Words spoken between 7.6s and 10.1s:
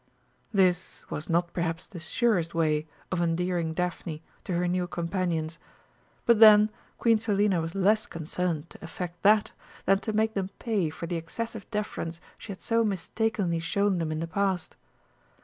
was less concerned to effect that than